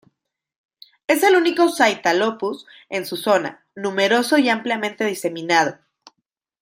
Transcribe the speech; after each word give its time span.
Es 1.05 1.21
el 1.21 1.35
único 1.35 1.69
"Scytalopus" 1.69 2.65
en 2.89 3.05
su 3.05 3.17
zona, 3.17 3.67
numeroso 3.75 4.39
y 4.39 4.49
ampliamente 4.49 5.05
diseminado. 5.05 5.75